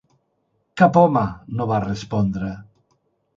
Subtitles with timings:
[0.81, 1.23] Cap home
[1.59, 2.51] no va respondre.